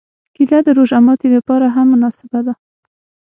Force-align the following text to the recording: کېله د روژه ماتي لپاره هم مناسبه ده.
کېله 0.35 0.59
د 0.65 0.67
روژه 0.77 0.97
ماتي 1.05 1.27
لپاره 1.35 1.65
هم 1.75 1.85
مناسبه 1.93 2.39
ده. 2.45 2.53